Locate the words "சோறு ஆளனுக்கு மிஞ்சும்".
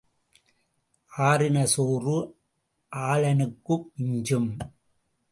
1.65-4.49